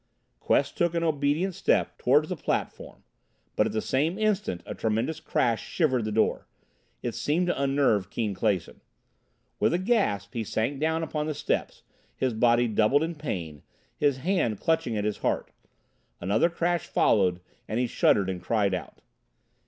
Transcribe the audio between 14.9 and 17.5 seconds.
at his heart. Another crash followed,